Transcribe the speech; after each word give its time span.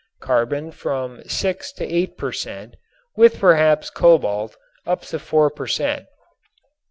carbon 0.19 0.71
from 0.71 1.21
6 1.27 1.71
to 1.73 1.85
8 1.85 2.17
per 2.17 2.31
cent., 2.31 2.75
with 3.15 3.37
perhaps 3.39 3.91
cobalt 3.91 4.57
up 4.87 5.01
to 5.03 5.19
4 5.19 5.51
per 5.51 5.67
cent. 5.67 6.07